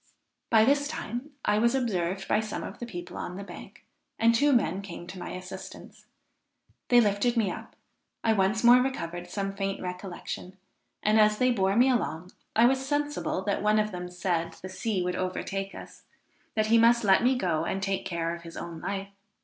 [0.49, 3.85] By this time I was observed by some of the people on the bank,
[4.17, 6.07] and two men came to my assistance.
[6.87, 7.75] They lifted me up;
[8.23, 10.57] I once more recovered some faint recollection;
[11.03, 14.69] and, as they bore me along, I was sensible that one of them said the
[14.69, 16.01] sea would overtake us;
[16.55, 19.09] that he must let me go and take care of his own life.